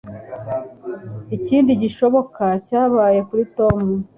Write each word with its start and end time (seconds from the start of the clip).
Ikindi 1.35 1.71
gishoboka 1.81 2.43
cyabaye 2.67 3.19
kuri 3.27 3.43
Tom 3.57 3.79